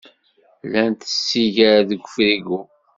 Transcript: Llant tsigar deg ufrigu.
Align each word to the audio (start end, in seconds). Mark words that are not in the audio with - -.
Llant 0.65 1.01
tsigar 1.09 1.79
deg 1.89 2.01
ufrigu. 2.05 2.59